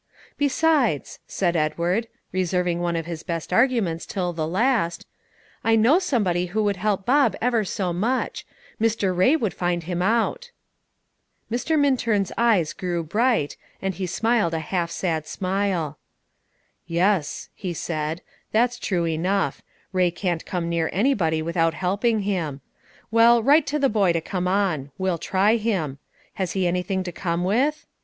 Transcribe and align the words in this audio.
"Besides," 0.35 1.19
said 1.27 1.55
Edward, 1.55 2.07
reserving 2.31 2.79
one 2.79 2.95
of 2.95 3.05
his 3.05 3.21
best 3.21 3.53
arguments 3.53 4.07
till 4.07 4.33
the 4.33 4.47
last, 4.47 5.05
"I 5.63 5.75
know 5.75 5.99
somebody 5.99 6.47
who 6.47 6.63
would 6.63 6.77
help 6.77 7.05
Bob 7.05 7.35
ever 7.39 7.63
so 7.63 7.93
much, 7.93 8.43
Mr. 8.81 9.15
Ray 9.15 9.35
would 9.35 9.53
find 9.53 9.83
him 9.83 10.01
out." 10.01 10.49
Mr. 11.51 11.77
Minturn's 11.77 12.31
eyes 12.35 12.73
grew 12.73 13.03
bright, 13.03 13.57
and 13.79 13.93
he 13.93 14.07
smiled 14.07 14.55
a 14.55 14.59
half 14.59 14.89
sad 14.89 15.27
smile. 15.27 15.99
"Yes," 16.87 17.49
he 17.53 17.71
said, 17.71 18.23
"that's 18.51 18.79
true 18.79 19.05
enough; 19.05 19.61
Ray 19.93 20.09
can't 20.09 20.47
come 20.47 20.67
near 20.67 20.89
anybody 20.91 21.43
without 21.43 21.75
helping 21.75 22.21
him. 22.21 22.61
Well, 23.11 23.43
write 23.43 23.67
to 23.67 23.77
the 23.77 23.87
boy 23.87 24.13
to 24.13 24.19
come 24.21 24.47
on; 24.47 24.89
we'll 24.97 25.19
try 25.19 25.57
him. 25.57 25.99
Has 26.41 26.53
he 26.53 26.65
anything 26.65 27.03
to 27.03 27.11
come 27.11 27.43
with?" 27.43 27.85